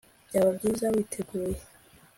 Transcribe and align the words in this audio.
Byaba 0.27 0.49
byiza 0.57 0.85
witeguye 0.93 1.55